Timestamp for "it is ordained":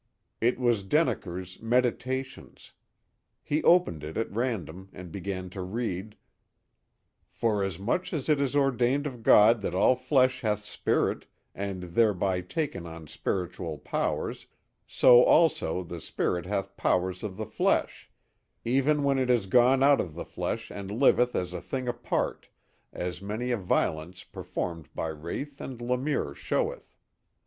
8.27-9.05